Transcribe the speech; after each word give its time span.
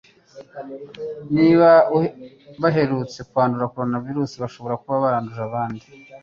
niba 1.37 1.69
baherutse 2.61 3.19
kwandura 3.29 3.71
coronavirus 3.73 4.31
bashobora 4.41 4.79
kuba 4.81 4.97
baranduje 5.05 5.41
abandi 5.49 5.85